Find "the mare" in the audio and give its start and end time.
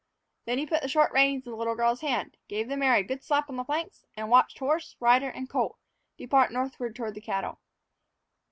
2.67-2.95